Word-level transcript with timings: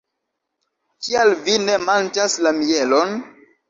Kial 1.05 1.35
vi 1.43 1.59
ne 1.69 1.79
manĝas 1.87 2.43
la 2.47 2.59
mielon? 2.63 3.19